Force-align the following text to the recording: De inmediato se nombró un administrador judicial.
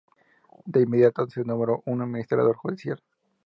De 0.65 0.81
inmediato 0.81 1.29
se 1.29 1.43
nombró 1.43 1.83
un 1.85 2.01
administrador 2.01 2.55
judicial. 2.55 2.99